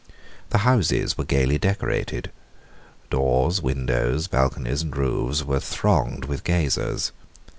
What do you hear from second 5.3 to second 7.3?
were thronged with gazers.